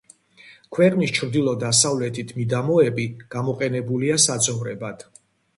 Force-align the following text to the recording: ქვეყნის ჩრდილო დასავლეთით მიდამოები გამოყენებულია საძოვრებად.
ქვეყნის 0.77 1.13
ჩრდილო 1.17 1.53
დასავლეთით 1.63 2.33
მიდამოები 2.39 3.05
გამოყენებულია 3.37 4.21
საძოვრებად. 4.29 5.07